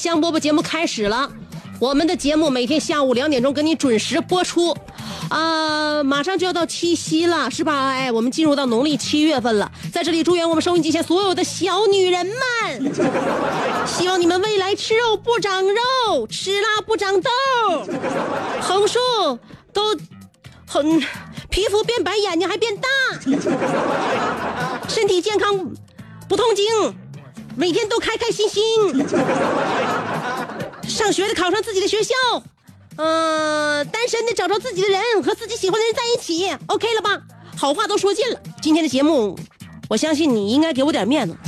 [0.00, 1.30] 香饽饽节目开始了，
[1.78, 4.74] 我们的节目每天下午两点钟给你准时播出，
[5.28, 7.90] 啊、马上就要到七夕了，是吧？
[7.90, 12.94] 哎，我们进入到农历七月份了，在这里祝愿我们收音机前所有的小女人们，
[13.86, 17.30] 希望你们未来吃肉不长肉，吃辣不长痘，
[18.62, 18.98] 横竖
[19.74, 19.94] 都
[20.66, 20.98] 很
[21.50, 22.88] 皮肤变白，眼睛还变大，
[24.88, 25.70] 身体健康
[26.26, 26.64] 不痛经。
[27.60, 28.62] 每天都开开心心，
[30.88, 32.14] 上学的考上自己的学校，
[32.96, 37.20] 嗯、单身的找着自己的人，和自己喜欢的人在一起，OK 了吧？
[37.54, 39.38] 好话都说尽了，今天的节目，
[39.90, 41.36] 我相信你应该给我点面子。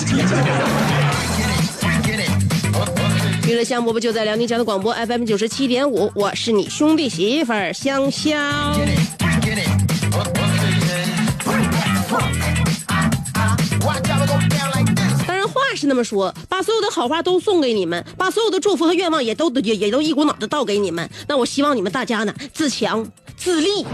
[3.48, 8.78] 娱乐香饽饽就在辽宁交通广播 FM 九十七点五，我是你兄弟媳妇儿香香。
[15.82, 21.10] 是那么说，把所有的好话都送给你们，把所有的祝福和愿望也都也也都一股脑的倒给你们。
[21.26, 23.04] 那我希望你们大家呢自强
[23.36, 23.84] 自立。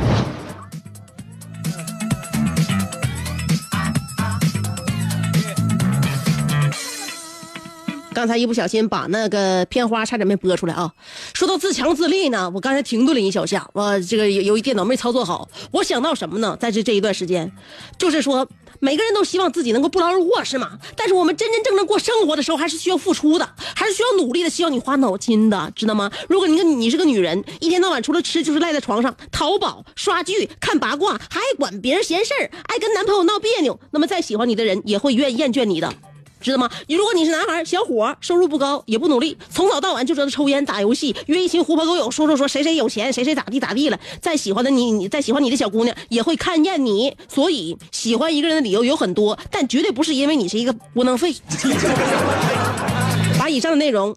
[8.12, 10.92] 刚才一不小心把那个片花差点没播出来啊！
[11.32, 16.54] 说到自强自立呢，我刚才停顿了一小下，我这个由于电脑没操作好，我想到什么呢？
[16.60, 17.50] 在这这一段时间，
[17.96, 18.46] 就是说
[18.80, 20.78] 每个人都希望自己能够不劳而获，是吗？
[20.96, 26.10] 但是我们真真正正过生活的时候，还是需要付出的，还是需要努力的，需要你花脑筋的，知道吗？
[26.28, 35.92] 如果你个你是个女人，一天到晚除了吃就是赖在床上淘宝、刷剧、看八卦，还爱管别人闲事儿，爱跟男朋友闹别扭，那么再喜欢你的人也会厌厌倦你的。
[36.40, 36.70] 知道吗？
[36.86, 43.98] 你如果你是男孩，小伙，收入不高，也不努力，从早到晚就知道抽烟、打游戏，约一群狐朋狗友，说说说谁谁有钱，谁谁咋地咋地了。
[44.20, 47.16] 再喜欢的你，你再喜欢你的小姑娘，也会看厌你。
[47.28, 51.34] 所以，喜欢一个人的理由有很多，但绝对不是因为你是一个窝囊废。
[53.38, 54.16] 把以上的内容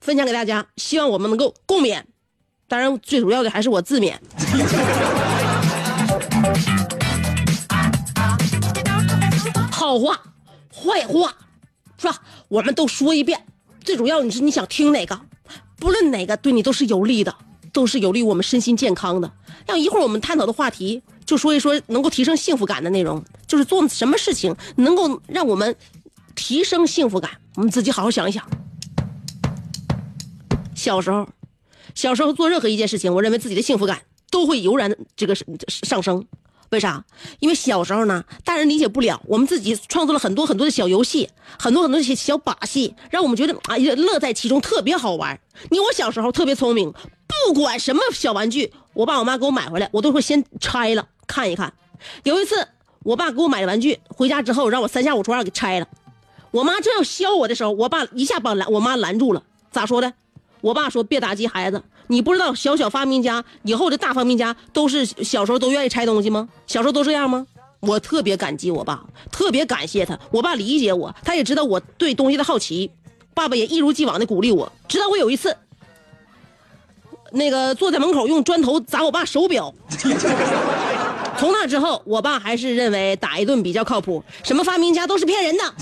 [0.00, 2.02] 分享给大家，希望我们能够共勉。
[2.68, 4.14] 当然，最主要的还是我自勉。
[9.70, 10.18] 好话。
[10.78, 11.34] 坏话，
[11.96, 12.22] 是吧？
[12.48, 13.44] 我们都说一遍。
[13.82, 15.20] 最主要你是你想听哪个，
[15.76, 17.34] 不论哪个对你都是有利的，
[17.72, 19.32] 都是有利于我们身心健康的。
[19.66, 25.74] 让一会儿我们探讨的话题，就说一说能够提升幸福感的内容，就是做什么事情能够让我们
[26.34, 27.30] 提升幸福感。
[27.56, 28.48] 我们自己好好想一想。
[30.74, 31.28] 小时候，
[31.94, 35.34] 小时候做任何一件事情，我认为自己的幸福感都会油然这个
[35.66, 36.24] 上升。
[36.70, 37.04] 为啥？
[37.38, 45.40] 因为小时候呢，大人理解不了，我们自己创作了很多很多的小游戏，很多很多的小把戏，让我们觉得哎呀乐在其中，特别好玩。
[45.70, 46.92] 你我小时候特别聪明，
[47.46, 51.72] 不管什么小玩具，我爸我妈给我买回来，我都会先拆了看一看。
[52.24, 52.68] 有一次，
[53.02, 55.88] 我爸给我买的玩具，回家之后让我三下五除二给拆了。
[56.50, 60.12] 我妈正要削我的时候，我爸一下把拦我妈拦住了，咋说的？
[60.60, 66.48] 我爸说：“别打击孩子，你不知道小小发明家以后的大发明家都是小时候都愿意拆东西吗？
[66.66, 67.46] 小时候都这样吗？”
[67.80, 70.18] 我特别感激我爸，特别感谢他。
[70.32, 72.90] 我爸理解我，他也知道我对东西的好奇。
[73.34, 75.56] 爸爸也一如既往的鼓励我，直到我有一次，
[77.30, 79.72] 那个坐在门口用砖头砸我爸手表。
[81.38, 85.72] 从那之后，我爸还是认为打一顿比较靠谱，什么发明家都是骗人的。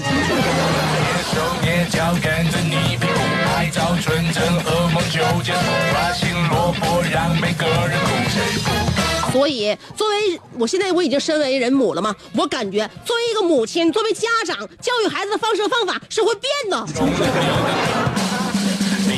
[3.57, 5.59] 手捏脚跟着你屁股拍照，纯真噩梦就结束，
[5.93, 9.33] 抓心萝卜让每个人哭谁不？
[9.33, 16.87] 所以，作为我现在我已经身为人母了嘛，我感觉作为一个母亲，作为家长，教育孩子的方式和方法是会变的。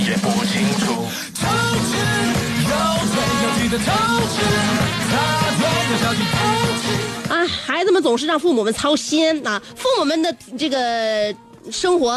[0.09, 1.05] 解不清楚。
[7.29, 11.35] 啊，孩子们总是让父母们操心啊，父母们的这个。
[11.71, 12.17] 生活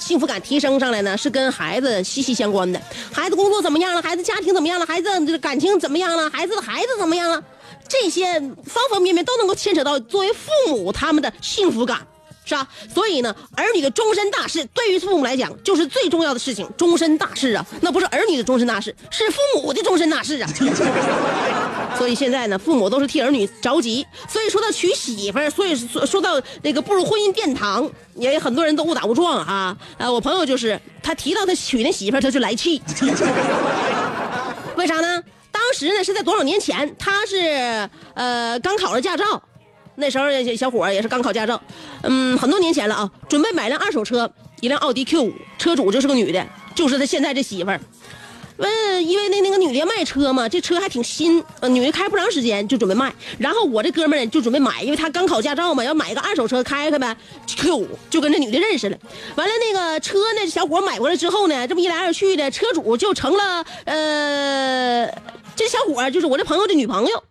[0.00, 2.80] 幸福感提升上来呢，是跟孩子息息相关的。
[3.12, 4.02] 孩子工作怎么样了？
[4.02, 4.86] 孩子家庭怎么样了？
[4.86, 6.28] 孩子感情怎么样了？
[6.30, 7.42] 孩子的孩子怎么样了？
[7.88, 12.06] 这些方方面面都能够牵扯到作为父母他们的幸福感，
[12.48, 12.66] 是吧？
[12.94, 16.66] 所以呢，儿女的终身大事对于父母来讲就是最重要的事情。
[16.78, 20.48] 终身大事啊，那不是儿女的终身大事，是父母的终身大事啊。
[21.98, 24.06] 所以现在呢，父母都是替儿女着急。
[24.26, 29.76] 所以说到娶媳妇儿，所以说说到那个步入婚姻殿堂，也很多人都误打误撞哈。
[29.98, 32.80] 呃，我朋友就是他提到他娶那媳妇儿，他就来气。
[34.76, 35.22] 为啥呢？
[35.50, 39.42] 当时呢是在多少年前，他是呃刚考了驾照，
[40.00, 41.60] 那时候小伙也是刚考驾照，
[42.02, 44.30] 嗯，很多年前了啊，准备买辆二手车，
[44.60, 47.80] 一辆奥迪 Q 五，车主就是个女的，就是他现在这媳妇儿。
[48.58, 53.12] 问，因为那那个女的卖车嘛，这车还挺新，女的开不长时间就准备卖。
[53.38, 57.16] 然后我这哥们儿就准备买，因为他刚考驾照嘛，要买个二手车开开呗。
[57.46, 58.98] Q 五就跟这女的认识了，
[59.36, 65.06] 完了那个车呢，小伙买过来之后呢，这么一来二去的，车主就成了呃，
[65.54, 67.24] 这小伙就是我这朋友的女朋友。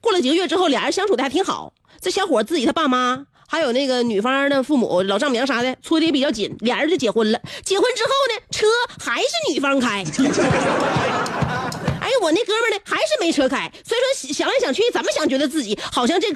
[0.00, 1.72] 过了几个月之后，俩人相处的还挺好。
[2.02, 3.26] 这小伙自己他爸妈。
[3.48, 7.38] 还有那个女方的父母、老丈母娘啥的，搓的也比较紧，俩人就结婚了。
[7.62, 8.66] 结婚之后呢，车
[8.98, 10.02] 还是女方开。
[12.00, 13.70] 哎，我那哥们呢，还是没车开。
[13.86, 16.34] 所以说想来想去，怎么想觉得自己好像这，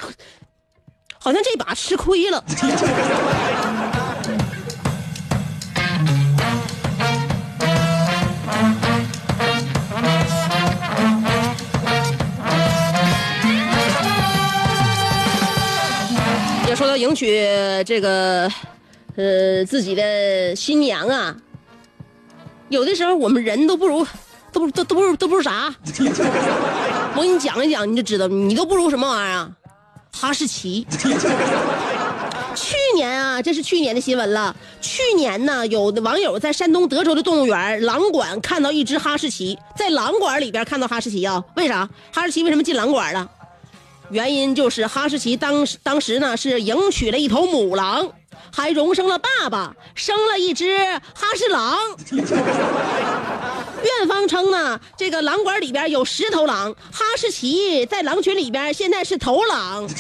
[1.19, 2.45] 好像这把吃亏了。
[16.77, 17.27] 说到迎娶
[17.87, 18.53] 这个，
[19.17, 21.35] 呃，自己的新娘啊，
[22.69, 24.07] 有的时候我们人都不如，
[24.53, 25.75] 都都都不如都不如啥。
[27.17, 29.51] 我给你讲一讲，你就知道，你都不如什么玩意儿啊？
[30.13, 30.87] 哈士奇。
[32.55, 34.55] 去年啊，这是去年的新闻了。
[34.83, 41.43] 去年呢，有的网友在山东德州的动物园狼馆看到一只哈士奇，在狼馆里边看到哈士奇啊？
[41.55, 41.89] 为啥？
[42.13, 43.31] 哈士奇为什么进狼馆了？
[44.11, 48.13] 原因就是哈士奇当时当时呢是迎娶了一头母狼，
[48.57, 50.75] 还荣升了爸爸，生了一只
[51.15, 51.77] 哈士狼。
[53.85, 59.87] 院方称呢，这个狼馆里边有十头狼，哈士奇在狼群里边现在是头狼。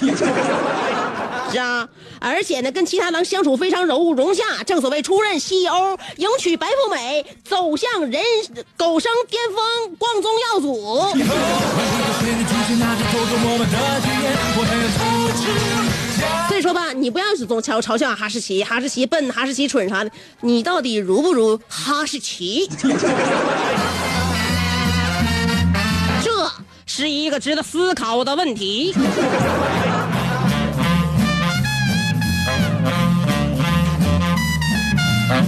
[1.52, 1.86] 是啊，
[2.18, 4.64] 而且呢，跟其他狼相处非常融融洽。
[4.64, 8.22] 正所谓出任 CEO，迎娶白富美，走向人
[8.78, 11.04] 狗生巅峰，光宗耀祖。
[16.66, 20.10] 说吧，你不要总嘲嘲笑哈士奇，哈士奇笨，哈士奇蠢啥的，
[20.40, 22.68] 你到底如不如哈士奇？
[26.20, 26.50] 这
[26.84, 28.92] 是一个值得思考的问题。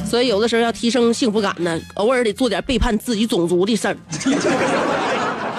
[0.08, 3.96] 所以有的时候要提升幸福感呢，偶尔得做点背叛自己种族的事儿。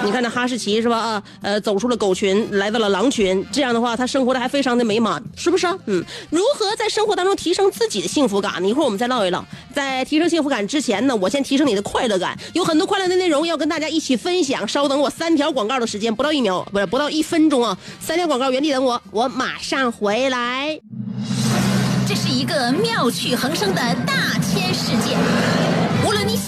[0.03, 0.97] 你看那哈士奇是吧？
[0.97, 5.67] 啊，呃，走出了狗群，来到了狼群，这样的话，他生活的还非常的美满，是不是？
[5.85, 8.67] 嗯，如何在生活当中提升自己的幸福感呢？
[8.67, 9.43] 一会儿我们再唠一唠。
[9.73, 14.67] 在提升幸福感之前呢，我先提升你的快乐感，有很多快乐的内容要跟大家一起分享。
[14.67, 20.79] 稍等我三条广告的时间，不到一秒，不是不到一分钟啊，三条广告原地等我，我马上回来。
[22.07, 25.68] 这是一个妙趣横生的大千世界。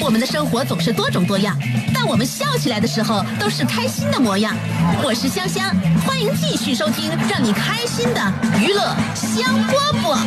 [0.00, 1.58] 我们的生活总是多种多样，
[1.94, 4.56] 但我们笑起来的时候都是开心的模样。
[5.02, 5.74] 我是香香，
[6.06, 10.18] 欢迎继续收听让你开心的娱乐香饽饽。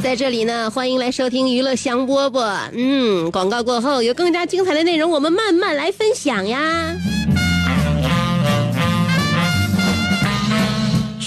[0.00, 2.70] 在这里呢，欢迎来收听娱乐香饽饽。
[2.72, 6.94] 嗯，广告过后有更加精彩的内容，我们慢慢来分享呀。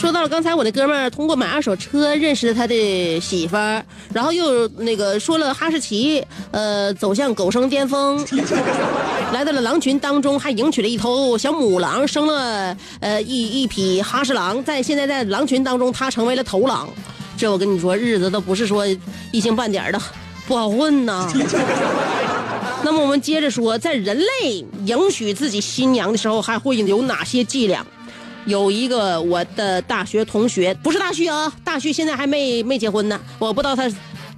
[0.01, 8.17] 说到了刚才我那哥们儿通过买二手车认识了他的媳妇儿，然后又那个说了哈士奇，呃，走向狗生巅峰，
[9.31, 16.89] 来到了狼群当中，还迎娶了一头小母狼，生了呃一一匹哈士狼，在现在在狼群当中，他成为了头狼。
[17.37, 18.83] 这我跟你说，日子都不是说
[19.31, 20.01] 一星半点的
[20.47, 21.31] 不好混呐。
[22.83, 27.85] 那么我们接着说，在人类迎娶自己新娘的时候，还会有哪些伎俩？
[28.45, 33.89] 有一个我的大学同学，不是大旭啊，大旭现在还没没结婚呢，我不知道他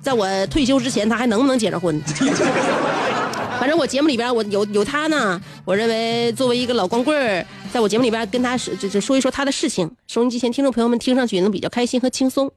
[0.01, 2.01] 在我退休之前他还能不能结着婚。
[3.59, 12.51] 反正我节目里边我有有他呢，我认为作为一个老光棍，在我节目里边跟他是这这说一说他的事情，收音机前听众朋友们听上去能比较开心和轻松。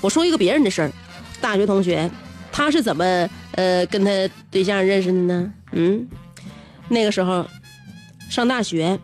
[0.00, 0.92] 我说一个别人的事儿，
[1.40, 2.08] 大学同学，
[2.52, 3.04] 他是怎么
[3.56, 4.10] 呃跟他
[4.48, 5.52] 对象认识的呢？
[5.72, 6.06] 嗯，
[6.88, 7.44] 那个时候
[8.30, 8.96] 上大学，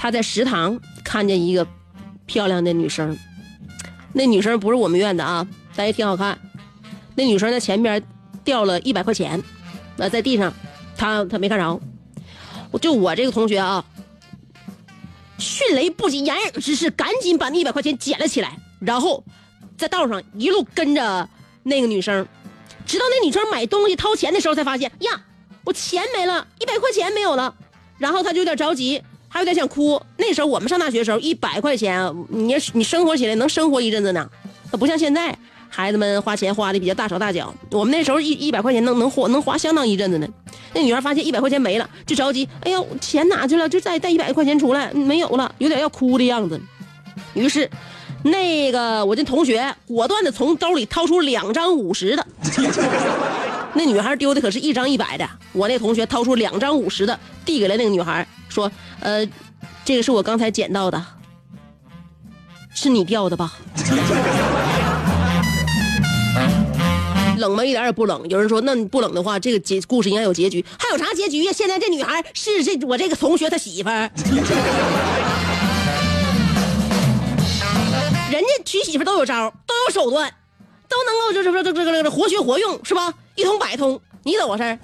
[0.00, 1.66] 他在食堂看见一个
[2.24, 3.18] 漂亮的女生，
[4.14, 6.38] 那女生不是我们院的啊，但也挺好看。
[7.14, 8.02] 那女生在前边
[8.42, 9.42] 掉了一百块钱，
[9.98, 10.50] 呃，在地上，
[10.96, 11.80] 他他没看着。
[12.70, 13.84] 我就我这个同学啊，
[15.36, 19.22] 迅雷不及掩耳之势，赶紧把那一百块钱捡了起来，然后
[19.76, 21.28] 在道上一路跟着
[21.62, 22.26] 那个女生，
[22.86, 25.20] 直到那女生买东西掏钱的时候，才发现呀，
[25.62, 27.54] 我钱没了，一百块钱没有了，
[27.98, 29.98] 然后他就有点着急，还有点想哭。
[30.18, 34.28] 那时候我们上大学的时候，一百块钱，你你生活起来能生活一阵子呢，
[34.70, 35.34] 它不像现在。
[35.72, 40.26] 孩子们花钱花的比较大手大脚，我们那时候一一百块钱能能花能花相当一阵子呢。
[40.74, 43.68] 那女孩发现一百块钱没了，就着急，哎呀，钱哪去了？
[43.68, 46.60] 就再带一百块钱出来，没有了，有点要哭的样子。
[47.34, 47.70] 于是，
[48.24, 52.26] 那个我这同学果断的从兜里掏出两张五十的，
[53.74, 55.24] 那女孩丢的可是一张一百的。
[55.52, 59.26] 我那同学掏出两张五十的，递给了那个女孩，说：“呃，
[59.84, 61.02] 这个是我刚才捡到的，
[62.74, 63.54] 是你掉的吧？”
[67.38, 67.64] 冷吗？
[67.64, 68.28] 一点也不冷。
[68.28, 70.62] 有人说，那你不冷的话，这个结故事应该有结局。
[70.78, 71.52] 还有啥结局呀？
[71.52, 74.10] 现在这女孩是这我这个同学他媳妇儿，
[78.30, 80.30] 人家娶媳妇都有招，都有手段，
[80.86, 83.14] 都能够就是说这这这这活学活用，是吧？
[83.36, 84.78] 一通百通，你怎么回事？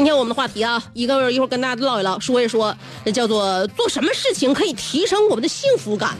[0.00, 6.16] 今天我们的话题啊，一个一会儿跟大家唠一唠，说一说，这叫做做什么事情可以提升我们的幸福感。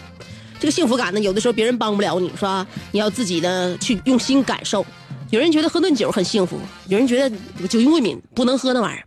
[0.60, 2.66] 这个幸福感呢，有的时候别人帮不了你，是吧？
[2.92, 4.84] 你要自己的去用心感受。
[5.30, 7.34] 有人觉得喝顿酒很幸福，有人觉得
[7.68, 9.02] 酒精过敏不能喝那玩意儿，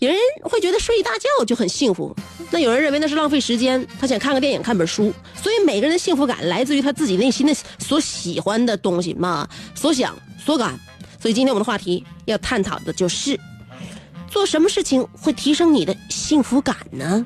[0.00, 2.14] 有人会觉得睡一大觉就很幸福，
[2.50, 5.10] 那有人认为那是浪费时间，他想看个电影、看本书。
[5.42, 10.14] 所以每个人的幸福感来自于他自己内心的所喜欢的东西嘛，所想
[10.44, 10.78] 所感。
[11.18, 13.40] 所以今天我们的话题要探讨的就是。
[14.42, 17.24] 做什么事情会提升你的幸福感呢？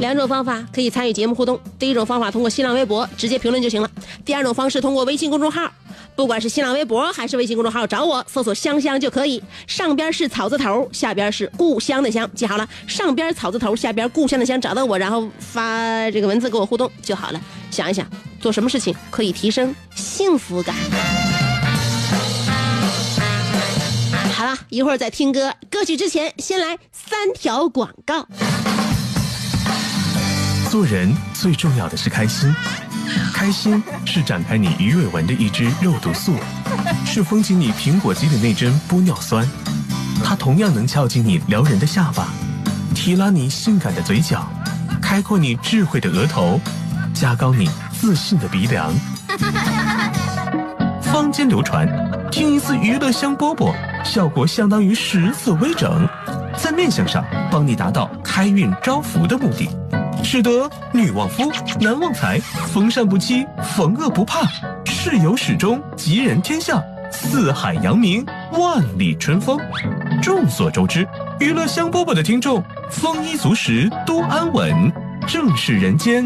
[0.00, 1.60] 两种方法可以参与节目互动。
[1.78, 3.90] 第一种方法通过新浪微博直接评论就行了。
[4.24, 5.70] 第二种方式通过微信公众号，
[6.16, 9.42] 不管是新浪微博还是微信公众号找我，搜索“香香”就可以。
[9.66, 12.66] 上边是草字头，下边是故乡的乡，记好了。
[12.86, 17.40] 上边草字头，下边故乡的乡，找到我，然后发这个文字跟我互动就好了。
[17.70, 18.06] 想一想，
[18.40, 20.74] 做什么事情可以提升幸福感？
[24.48, 28.26] 好了一会儿再听歌，歌曲之前先来三条广告。
[30.70, 32.54] 做人最重要的是开心，
[33.34, 36.34] 开心是展开你鱼尾纹的一支肉毒素，
[37.04, 39.46] 是封紧你苹果肌的那针玻尿酸，
[40.24, 42.28] 它同样能翘起你撩人的下巴，
[42.94, 44.50] 提拉你性感的嘴角，
[45.02, 46.58] 开阔你智慧的额头，
[47.12, 47.68] 加高你
[48.00, 48.94] 自信的鼻梁。
[51.18, 51.84] 坊间流传，
[52.30, 53.74] 听一次娱乐香饽饽。
[54.04, 56.08] 效果相当于十次微整，
[56.56, 59.68] 在面相上帮你达到开运招福的目的，
[60.22, 64.46] 使得女旺夫，男旺财，逢善不欺，逢恶不怕，
[64.84, 69.58] 事有始终，吉人天下，四海扬名，万里春风。
[70.22, 71.04] 众所周知，
[71.40, 74.72] 娱乐香饽饽的听众丰衣足食，多安稳，
[75.26, 76.24] 正是人间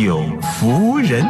[0.00, 1.26] 有福人。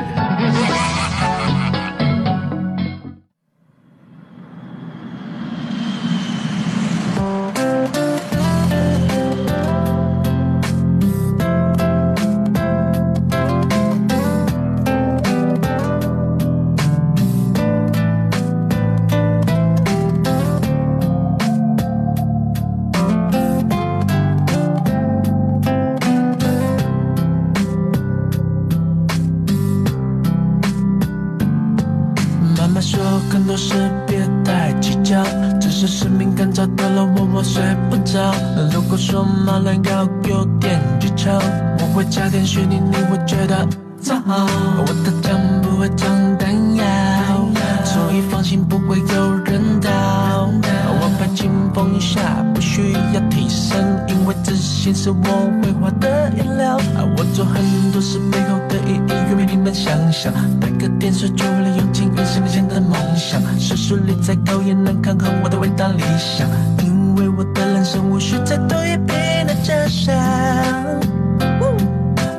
[52.61, 55.17] 不需要提升，因为自信是我
[55.62, 56.79] 绘画的颜料。
[57.17, 60.31] 我做很多事背后的意义远比你们想象。
[60.61, 63.40] 拍个电视剧为了有钱，实现现的梦想。
[63.59, 66.47] 世俗里再高也难抗衡我的伟大理想，
[66.85, 70.14] 因为我的人生无需再多一遍的假想。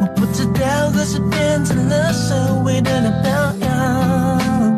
[0.02, 3.32] 我不知道何时变成了所谓的那表
[3.68, 4.78] 扬。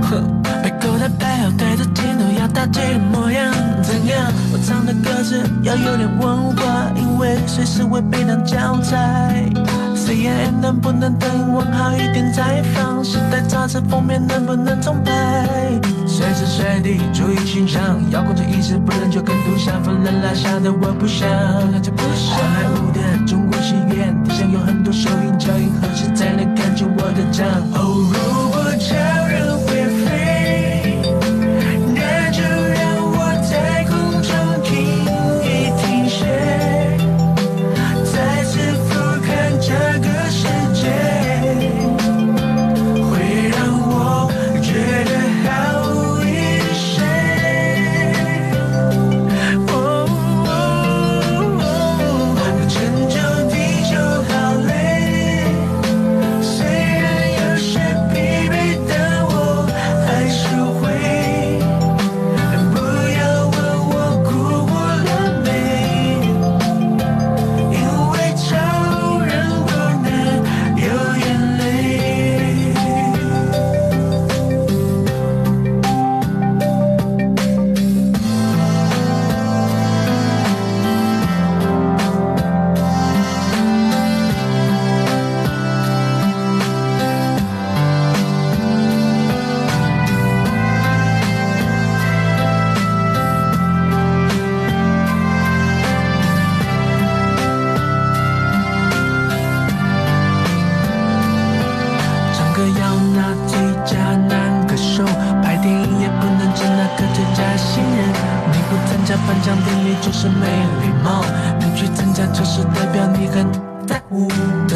[0.00, 3.21] 哼，被狗带拍好对着镜头要大嘴的模，
[5.76, 9.44] 有点文化，因为随时会被当教材。
[9.94, 13.02] CNN 能不能等我好一点再放？
[13.04, 15.46] 时代杂志封面能不能重拍？
[16.06, 21.28] 随时随地注意形象，要控着意识，不然就跟图像分人拉下的我不想，
[21.70, 22.36] 那就不想。
[22.36, 27.46] 好莱坞的中国戏院，地上有很多收音脚印，何时才能看见我的账？
[27.74, 28.31] 哦，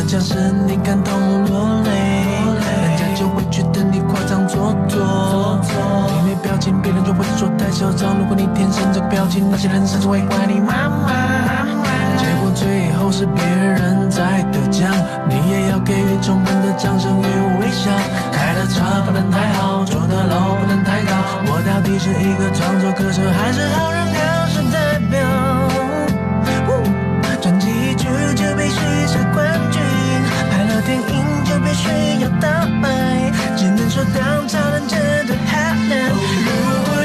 [0.06, 0.34] 得奖时
[0.68, 1.12] 你感动
[1.46, 1.90] 落泪，
[2.62, 5.02] 人家就会觉得你夸张做作。
[6.14, 8.16] 你没表情，别人就会说太嚣张。
[8.16, 11.10] 如果你天生这个表情，那些人甚至会怪你妈妈。
[12.16, 14.94] 结果最后是别人在得奖，
[15.28, 17.26] 你也要给予充分的掌声与
[17.58, 17.90] 微笑。
[18.30, 21.10] 开的车不能太好，住的楼不能太高。
[21.50, 25.18] 我到底是一个创作歌手，还是好人票是代表？
[27.42, 29.45] 专辑一出就必须是冠，
[30.86, 31.88] 电影就必须
[32.22, 35.56] 要大卖，只能说当超人真的好
[35.88, 36.10] 难。
[36.10, 36.14] 如
[36.86, 37.04] 果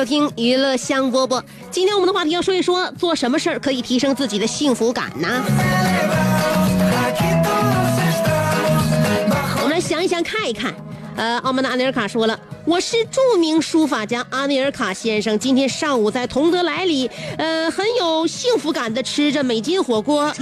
[0.00, 1.42] 收听娱乐香饽饽。
[1.70, 5.28] 今天我们的话题要说一说，做什么事儿可以提升自己的幸福感呢？
[9.58, 10.74] 我们来想一想，看一看。
[11.16, 15.38] 呃，澳门的阿尼尔卡说了，我是著名书法家阿尼尔卡先生。
[15.38, 20.32] 今天上午在同德来里，呃，很有幸福感的吃着美金火锅。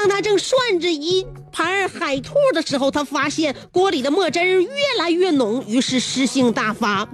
[0.00, 7.06] 当他正涮着一盘海兔的时候，他发现锅里的墨汁越来越浓，于是诗兴大发，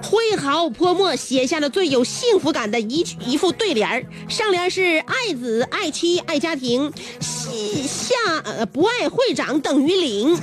[0.00, 8.14] 挥毫泼墨，写下了最有幸福感的一一副对联上联是爱子爱妻爱家庭，下
[8.44, 10.40] 呃不爱会长等于零，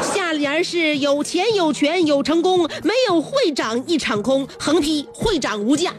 [0.00, 5.92] 下联是有钱有权有成功，没有会长一场空，横批会长无价。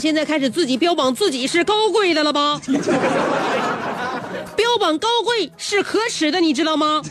[0.00, 2.58] 现在开始自己标榜自己是高贵的了吧？
[4.56, 7.02] 标榜高贵是可耻的，你知道吗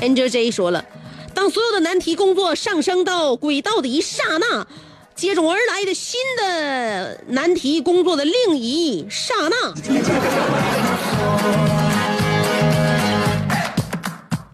[0.00, 0.84] ？Angel J 说了，
[1.34, 4.66] 当所有的难题工作上升到轨道的一刹那，
[5.14, 9.74] 接踵而来的新的难题工作的另一刹那。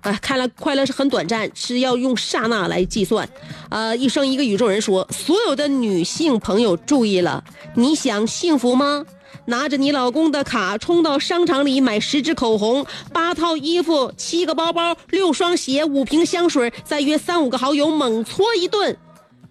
[0.04, 3.26] 哎，看来快乐是很短暂，是要用刹那来计算。
[3.70, 7.42] 呃，一生一个宇宙人说，所有的女性朋友注意了，
[7.74, 9.04] 你想幸福吗？
[9.46, 18.94] 拿着你老公的卡冲到商场里买十支口红、八套衣服、七个包包、六双鞋、五瓶香水，再约三五个好友猛搓一顿。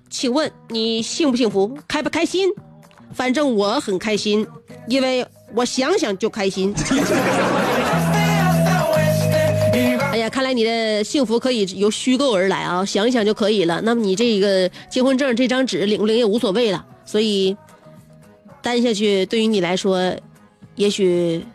[0.10, 1.76] 请问你幸不幸福？
[1.88, 2.50] 开不开心？
[3.12, 4.48] 反正我很开心，
[4.88, 6.74] 因为我想想就开心。
[10.29, 12.86] 看来你的幸福可以由虚构而来啊！
[12.86, 13.81] 想一想就可以了。
[13.81, 16.86] 那么你这个结婚证这张纸领不领也无所谓了。
[17.05, 17.55] 所以，
[18.62, 20.15] 单下去对于你来说，
[20.75, 21.45] 也许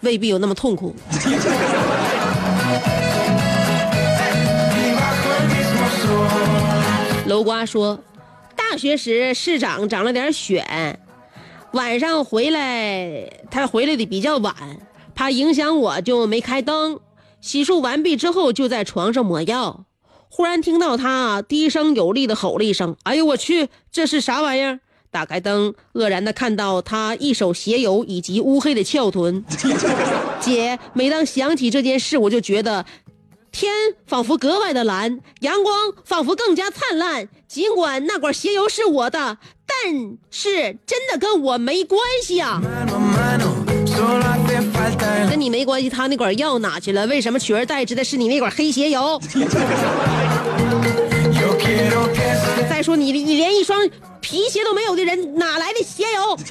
[0.00, 0.94] 未必有那么痛苦。
[7.26, 7.98] 楼瓜说，
[8.54, 10.62] 大学时市长长了点癣，
[11.72, 14.54] 晚上回来他回来的比较晚，
[15.14, 17.00] 怕影响我就没开灯。
[17.42, 19.84] 洗漱完毕之后，就在床上抹药。
[20.30, 24.80] 忽然听到他低声有力的吼了一声：“哎呦我去，这是啥玩意儿？”
[25.12, 29.44] 打开灯，愕然的看到他一手鞋油以及乌黑的翘臀。
[30.40, 32.86] 姐，每当想起这件事，我就觉得
[33.50, 33.70] 天
[34.06, 37.28] 仿佛格外的蓝，阳光仿佛更加灿烂。
[37.46, 42.62] 尽管那管鞋油是我的，但是真的跟我没关系啊。
[45.28, 47.06] 跟你没关系，他那管药哪去了？
[47.06, 49.20] 为什么取而代之的是你那管黑鞋油？
[52.68, 53.78] 再说你你连一双
[54.20, 56.36] 皮鞋都没有的人，哪来的鞋油？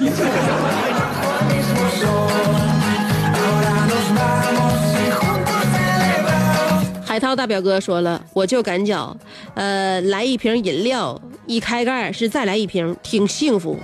[7.06, 9.16] 海涛大表哥说了，我就赶脚，
[9.54, 13.78] 呃，来一瓶饮料，一开盖是再来一瓶，挺幸福。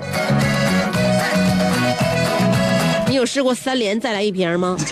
[3.09, 4.77] 你有试过三连再来一瓶吗？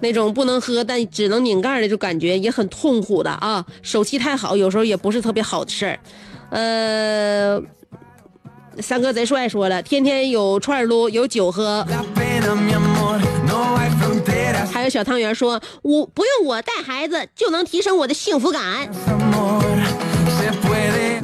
[0.00, 3.64] 那种不能喝但只能拧盖的，就感觉也很痛苦的啊！
[3.80, 5.98] 手气太好，有时候也不是特别好的事儿。
[6.50, 7.58] 呃，
[8.80, 11.86] 三哥贼帅说了，天天有串撸，有酒喝。
[14.70, 18.86] 还有小汤圆说，我不用我带孩子就能提升我的幸福感。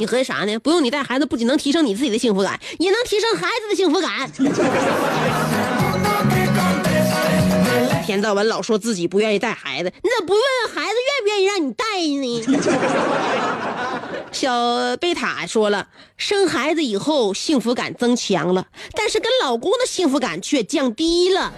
[0.01, 0.59] 你合计啥呢？
[0.61, 4.33] 不用你带孩子，不仅能提升你自己的幸福感，也能提升孩子的幸福感。
[8.07, 12.43] 天到晚老说自己不愿意带孩子，你咋不问问孩子愿不愿意让你带呢？
[14.33, 21.53] 小贝塔说了，生孩子以后幸福感增强了，但是跟老公的幸福感却降低了。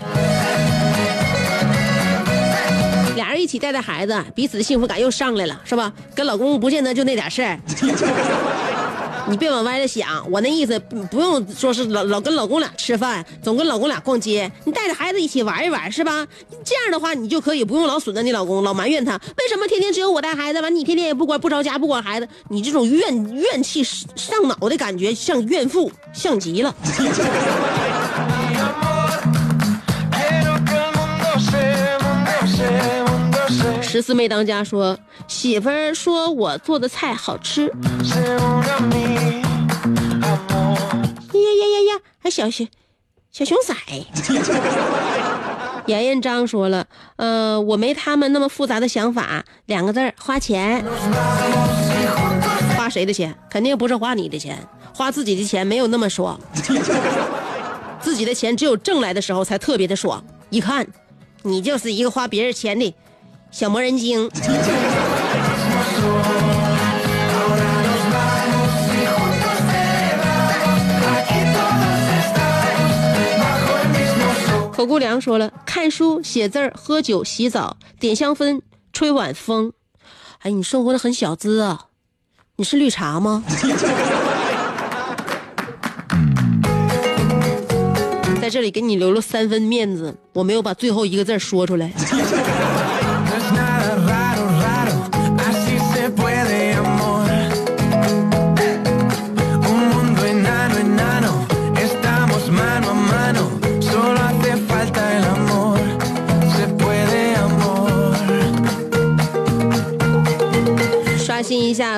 [3.37, 5.93] 一起带带孩子，彼此的幸福感又上来了，是吧？
[6.15, 7.59] 跟老公不见得就那点事儿。
[9.29, 10.77] 你别往歪了想，我那意思
[11.09, 16.27] 不用说是老老跟老公俩吃饭，总跟老公俩逛街，你带着孩子一起玩一玩，是吧？
[16.65, 26.75] 这样的话，你就可以不用老损着你老公，老埋怨他为什么天天只有我带孩子，完你天天也不管不着家不管孩子，你这种怨怨气上脑的感觉，像怨妇，像极了。
[33.93, 38.25] 十四妹当家说，媳妇儿说我做的菜好吃，呀呀
[41.35, 42.67] 呀呀，还小熊
[43.31, 43.75] 小熊仔。
[45.85, 50.83] 严彦章说了，呃，我没他们那么复杂的想法，两个字儿花钱。
[52.75, 53.37] 花谁的钱？
[53.51, 56.41] 肯定不是花你的钱，花自己的钱没有那么爽。
[58.01, 60.25] 自己的钱只有挣来的时候才特别的爽。
[60.49, 60.87] 一看，
[61.43, 62.95] 你就是一个花别人钱的
[63.53, 64.29] 小魔人精。
[74.73, 78.61] 口姑娘说了，看书、写字儿、喝酒、洗澡、点香氛、
[78.93, 79.73] 吹晚风。
[80.41, 81.87] 哎，你生活的很小资啊！
[82.57, 83.45] 你是绿茶吗？
[88.41, 91.93] 在这里给你留了三分面子，我没有把最后一个字说出来。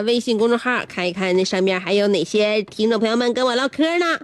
[0.02, 4.20] 微信公众号，看一看那上面还有哪些听众朋友们跟我唠嗑呢？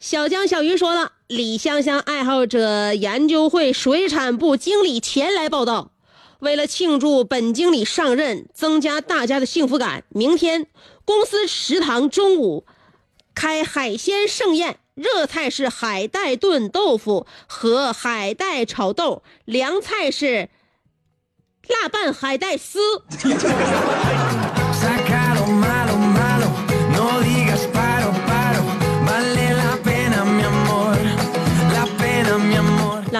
[0.00, 5.92] 小江小鱼说了，李香香爱好者研究会水产部经理前来报道，
[6.40, 10.66] 为了庆祝本经理上任，增加大家的幸福感，明天
[11.04, 12.66] 公司食堂中午
[13.32, 20.50] 开海鲜盛宴，热菜是海带炖豆腐和海带炒豆，凉菜是
[21.68, 22.80] 辣拌海带丝。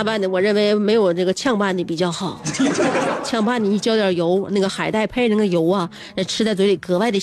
[0.02, 2.40] 拌的，我认为没有这个炝拌的比较好。
[3.24, 7.18] 炝拌的，你浇点油，那个海带配那个油啊，呃吃在嘴里格外的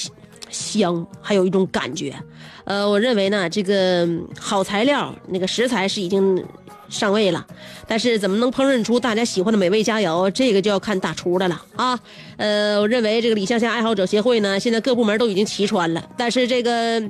[0.49, 2.15] 香，还有一种感觉。
[2.63, 6.43] 呃，我认为呢，这个嗯好材料，那个食材是已经
[6.87, 7.45] 上位了，
[7.87, 11.99] 但是怎么能烹饪出大家喜欢的美味佳肴，这个就要看大厨的了啊。
[12.37, 17.01] 呃，我认为这个李香香爱好者协会呢，现在各部门都已经齐穿了，但是这个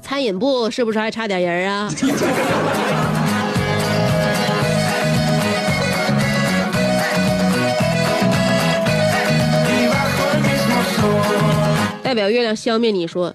[0.00, 1.90] 餐饮部是不是还差点人啊？
[12.14, 13.34] 代表月亮消灭你说，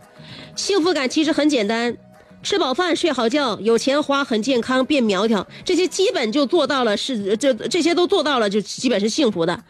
[0.55, 1.97] 幸福感其实很简单，
[2.41, 9.61] 吃饱饭、睡好觉、有钱花、很健康、变苗条，这些基本就做到了，是这这些都做到了，就基本是幸福的。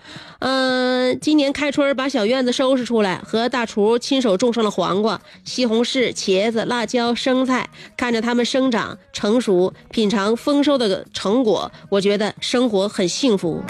[0.41, 7.67] 嗯、今年开春把小院子收拾出来，和大厨亲手种上了黄瓜、西红柿、茄子、辣椒、生菜，
[7.97, 13.63] 看着它们生长成熟，品尝丰收的成果，我觉得生活很幸福。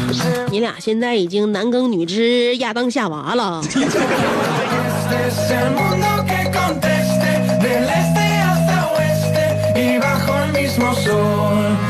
[0.50, 3.62] 你俩现在已经男耕女织、亚当夏娃了。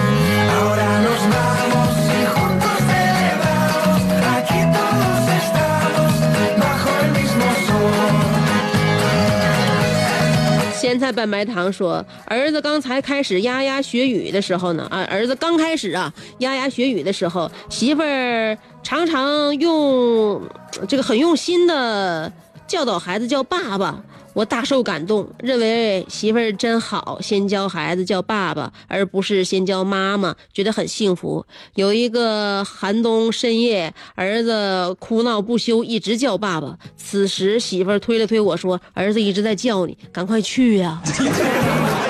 [10.97, 20.41] 咸菜拌白糖说，儿子刚才开始牙牙学语的时候呢，啊，儿子刚开始啊牙牙学语的时候，媳妇儿常常用
[20.89, 22.33] 这个很用心的
[22.67, 24.03] 教导孩子叫爸爸，
[24.37, 31.43] 我大受感动，认为媳妇儿真好，先教孩子叫爸爸，而不是先教妈妈，觉得很幸福。
[31.75, 36.77] 有一个寒冬深夜，儿子哭闹不休，一直叫爸爸。
[36.99, 41.01] 此时媳妇儿推了推我说：“儿子一直在叫你，赶快去呀、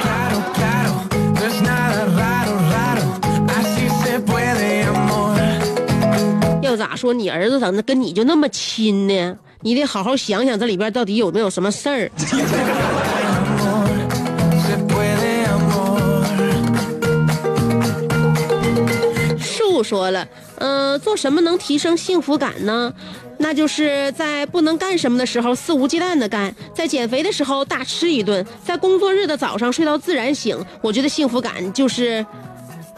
[6.76, 9.36] 要咋说你儿子怎么跟你就那么亲呢？
[9.62, 12.10] 你得好好想想这里边到底有没有什么事儿。
[19.38, 22.92] 树说了，呃，做什么能提升幸福感呢？
[23.38, 30.58] 那就是在不能干什么的时候肆无忌惮的干，在减肥的时候大吃一顿，在工作日的早上睡到自然醒。
[30.82, 32.24] 我觉得幸福感就是，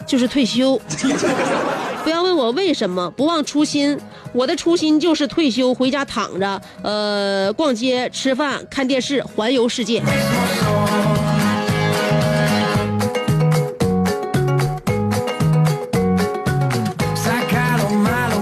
[0.09, 0.81] 就是退休。
[2.03, 3.95] 不要问我为什么，不忘初心。
[4.33, 10.01] 我的初心就是退休，回家躺着，呃，逛街、吃饭、看电视，环游世界。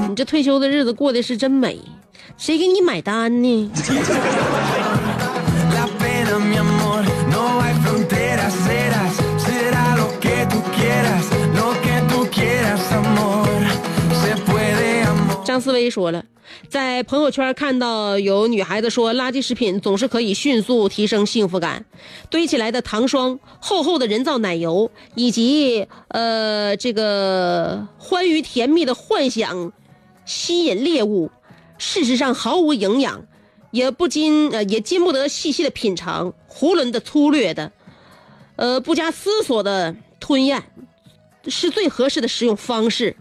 [0.10, 1.80] 你这退休的日子过得是真美，
[2.38, 3.72] 谁给你买单呢？
[15.58, 16.24] 张思薇说了，
[16.70, 21.84] 在朋友圈看到有女孩子说，垃圾食品总是可以迅速提升幸福感，
[22.30, 29.74] 堆起来的糖霜、厚厚的人造奶油，以及呃这个欢愉甜蜜的幻想，
[30.26, 31.32] 吸引猎物，
[31.80, 33.26] 事实上毫无营养，
[33.72, 37.72] 也不禁呃也禁不得细细的品尝，囫囵的粗略的，
[38.58, 40.66] 呃不加思索的吞咽，
[41.48, 43.16] 是最合适的食用方式。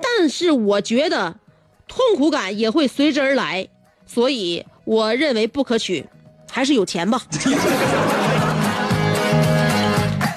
[0.00, 1.36] 但是我觉得
[1.86, 3.68] 痛苦感也会随之而来，
[4.06, 6.06] 所以我认为不可取，
[6.50, 7.22] 还是有钱吧。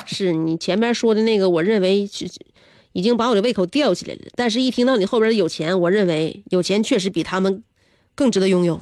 [0.06, 2.28] 是你前面说的那个，我认为是
[2.94, 4.22] 已经把我的胃口吊起来了。
[4.36, 7.64] 但是，一听到你后边的有钱，我认为有钱确实比他们
[8.16, 8.80] 更值得拥有。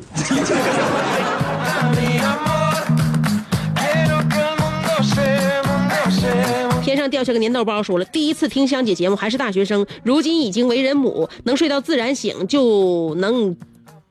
[6.96, 13.54] 天上掉下个粘豆包，说了，第一次听香姐节目还是大学生，如今已经为人母，能睡到自然醒，就能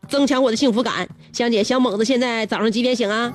[0.06, 1.08] 增强我的幸福感。
[1.32, 3.32] 香姐，小猛子现在早上几点醒啊？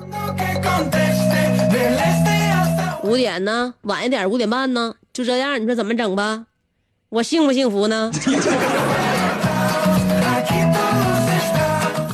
[3.02, 6.46] 五点呢，晚一点五点半呢，就这样，你说怎么整吧？
[7.08, 8.12] 我幸不幸福呢？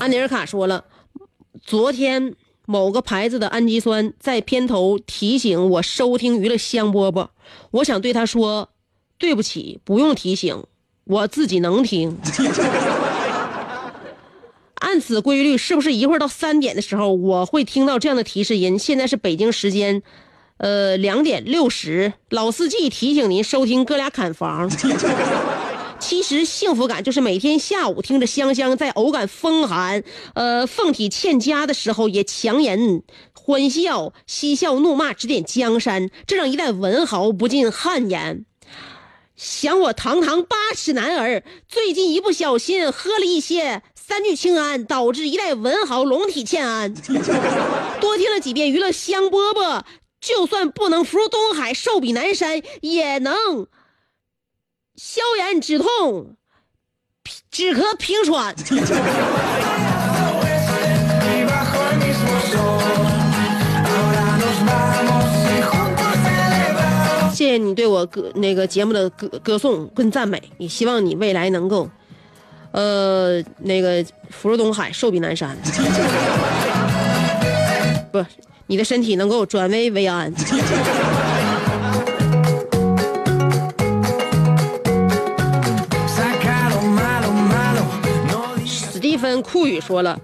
[0.00, 0.84] 安尼尔卡说了，
[1.62, 2.32] 昨天
[2.66, 7.28] 某个牌子的氨基酸在片头提醒我收听娱乐香饽饽，
[7.70, 8.68] 我想对他说，
[9.16, 10.64] 对不起，不用提醒，
[11.04, 12.18] 我自己能听。
[14.80, 18.78] 按此规律，是不是一会儿到三点的时候，我会听到这样的提示音？
[18.78, 20.02] 现在是北京时间，
[20.58, 22.12] 呃，两点六十。
[22.30, 24.68] 老司机提醒您收听哥俩砍房。
[25.98, 30.02] 其实幸福感就是每天下午听着香香在偶感风寒、
[30.34, 38.44] 呃凤体欠佳的时候，也强颜欢笑、嬉笑怒骂指点江山，这让一代文豪不禁汗颜。
[39.36, 46.94] 想我堂堂八尺男儿，最近一不小心喝了一些三聚氰胺，导致一代文豪龙体欠安。
[48.00, 49.82] 多听了几遍娱乐香饽饽，
[50.20, 53.66] 就算不能福如东海、寿比南山，也能
[54.96, 56.34] 消炎止痛、
[57.50, 58.54] 止咳平喘。
[67.34, 71.86] 谢谢你对我歌那个节目的歌歌颂跟赞美，也希望你未来能够，
[72.70, 75.54] 呃，那个福如东海，寿比南山。
[78.10, 78.24] 不，
[78.66, 80.32] 你的身体能够转危为安。
[89.36, 90.18] Digas 史蒂芬酷语说了，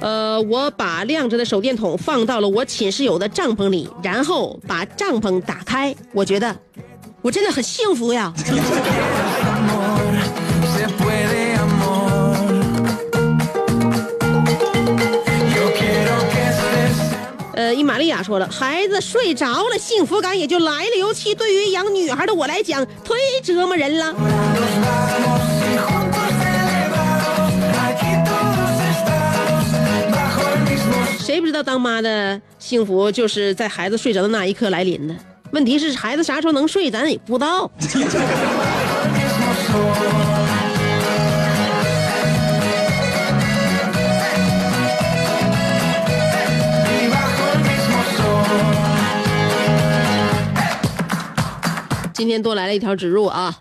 [0.00, 5.94] 呃，我把亮着的手电筒放到了我寝室友的帐篷里，然后把帐篷打开。
[6.12, 6.54] 我觉得
[7.22, 8.32] 我真的很幸福呀。
[8.36, 10.14] amor,
[10.76, 12.34] se puede amor.
[15.54, 16.96] Yo quiero que estés
[17.54, 20.96] 呃，伊玛利亚说了，孩子睡着了，幸福感也就来了。
[20.98, 24.14] 尤其对于养女孩的我来讲，忒折磨人了。
[31.24, 35.16] 谁不知道当妈的幸福就是在孩子睡着的那一刻来临的？
[35.52, 37.70] 问题是孩子啥时候能睡，咱也不知道。
[52.12, 53.56] 今天多来了一条植入啊，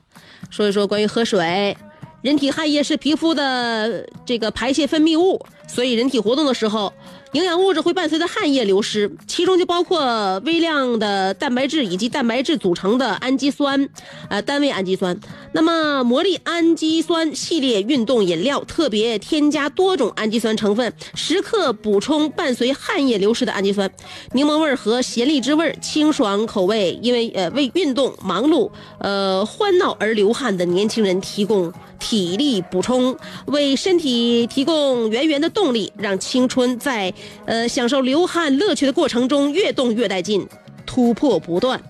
[0.50, 1.78] 说一说关于喝水。
[2.24, 6.92] 人体汗液是皮肤的这个排泄分泌物，所以人体活动的时候，
[7.34, 13.90] 营养物质会伴随着汗液流失，其中就包括微量的蛋白质以及蛋白质组成的氨基酸，
[14.30, 15.20] 呃，单位氨基酸。
[15.52, 23.92] 那么魔力氨基酸系列运动饮料特别添加多种氨基酸成分，时刻补充伴随汗液流失的氨基酸。
[24.34, 28.70] 柠檬味儿和咸荔枝味儿，清爽口味，因为呃为运动忙碌
[29.00, 31.74] 呃欢闹而流汗的年轻人提供。
[32.00, 33.16] 体力补充，
[33.46, 37.14] 为身体提供源源的动力，让青春在
[37.46, 40.48] 呃享受流汗乐趣的过程中越动越带劲，
[40.86, 41.82] 突破不断，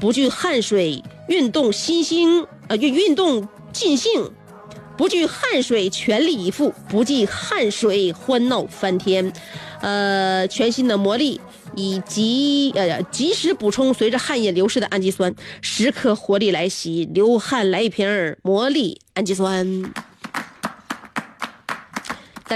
[0.00, 4.30] 不惧汗水运动新兴呃运运动尽兴，
[4.96, 9.32] 不惧汗水全力以赴，不计汗水欢闹翻天，
[9.80, 11.40] 呃全新的魔力。
[11.76, 19.92] 以及呃及时补充随着汗液流失的氨基酸，时刻活力来袭，流汗来一瓶魔力氨基酸。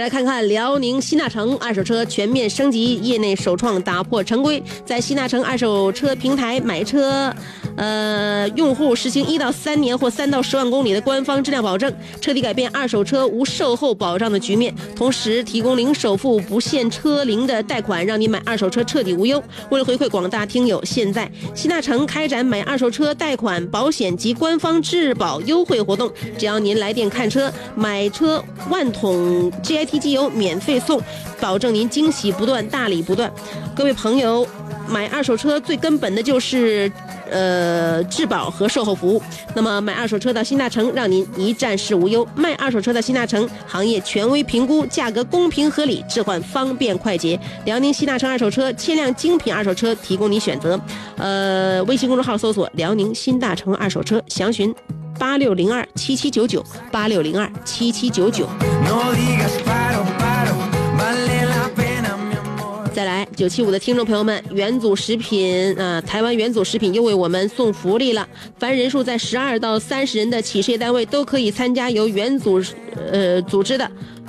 [0.00, 7.34] 来看看辽宁新大城二手车全面升级，业内首创打破常规，在新大城二手车平台买车，
[7.78, 14.74] 呃，用户实行一到三年或三到十万公里的官方质量保证，彻底改变二手车无售后保障的局面。
[14.96, 19.40] 同时提供零首付、不限车龄的贷款，让你买二手车彻底无忧。
[19.70, 31.00] 为了回馈广大听友，现在新大城开展买二手车贷款、保险及官方质保优惠活动，只要您来电看车，买车万桶 GIT 机油免费送，
[31.40, 33.32] 保证您惊喜不断，大礼不断。
[33.76, 34.44] 各位朋友，
[34.88, 36.90] 买二手车最根本的就是。
[37.30, 39.22] 呃，质保和售后服务。
[39.54, 42.26] 那么买二手车到新大城，让您一站式无忧。
[42.34, 47.38] 卖二手车到新大城，行业权威评估，价格公平合理，置换方便快捷。
[47.64, 50.78] 辽宁新大城二手车，千辆精品二手车提供你选择。
[51.16, 54.74] 呃，微信公众号搜索“辽宁新大城二手车”，详询
[55.18, 58.48] 八六零二七七九九八六零二七七九九。
[63.38, 68.28] 九七五的听众朋友们，元祖食品啊、台湾元祖食品又为我们送福利了。
[68.58, 72.60] 凡人数在十二到三十人的企事业单位都可以参加由元祖
[73.12, 73.88] 呃组织的。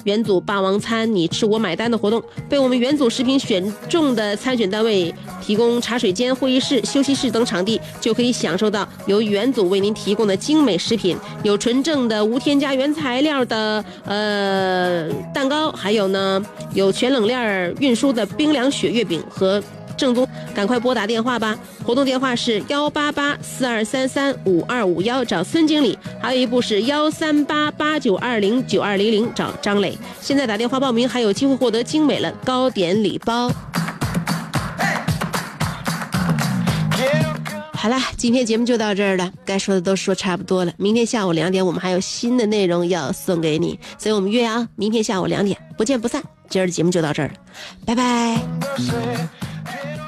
[0.09, 16.43] 元祖霸王餐，你吃我买单的活动，被我们元祖食品选中的参选单位提供茶水间、会议室、休息室等场地，就可以享受到由元祖为您提供的精美食品，有纯正的无添加原材料的呃蛋糕，还有呢
[16.73, 19.61] 有全冷链运输的冰凉雪月饼和
[19.99, 20.25] 正宗，
[20.55, 21.59] 赶快拨打电话吧！
[21.83, 29.97] 活动电话是幺八八四二三三五二五幺，找孙经理；还有一部是幺三八八九二零九二零零，找张磊。
[30.21, 33.51] 现在打电话报名还有机会获得精美的糕点礼包。
[37.73, 40.71] 好了，今天节目就到这儿了，该说的都说差不多了。
[40.77, 46.23] 明天下午两点，我们还有新的内容要送给你，所以我们约啊，明天下午两点不见不散。
[46.49, 47.33] 今儿的节目就到这儿了，
[47.85, 48.39] 拜拜。
[49.71, 49.98] Yeah.